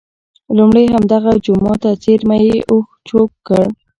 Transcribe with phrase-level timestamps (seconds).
[0.57, 3.63] لومړی همدغه جوما ته څېرمه یې اوښ چوک کړ.